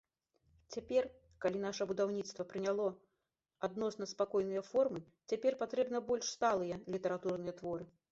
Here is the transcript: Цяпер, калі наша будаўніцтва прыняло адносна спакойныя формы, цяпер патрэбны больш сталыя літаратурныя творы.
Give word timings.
Цяпер, 0.75 1.03
калі 1.43 1.59
наша 1.65 1.85
будаўніцтва 1.91 2.45
прыняло 2.53 2.87
адносна 3.67 4.07
спакойныя 4.13 4.63
формы, 4.71 5.03
цяпер 5.35 5.59
патрэбны 5.61 5.99
больш 6.09 6.25
сталыя 6.39 6.75
літаратурныя 6.95 7.53
творы. 7.61 7.85